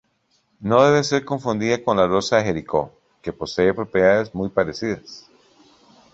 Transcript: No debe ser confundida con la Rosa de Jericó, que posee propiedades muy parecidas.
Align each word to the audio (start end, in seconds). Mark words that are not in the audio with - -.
No 0.59 0.81
debe 0.83 1.03
ser 1.03 1.23
confundida 1.25 1.83
con 1.83 1.95
la 1.95 2.07
Rosa 2.07 2.37
de 2.37 2.45
Jericó, 2.45 2.91
que 3.21 3.31
posee 3.31 3.71
propiedades 3.71 4.33
muy 4.33 4.49
parecidas. 4.49 5.29